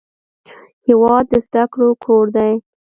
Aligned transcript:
هېواد 0.87 1.25
د 1.31 1.33
زده 1.45 1.63
کړو 1.73 1.89
کور 2.03 2.25
دی. 2.35 2.51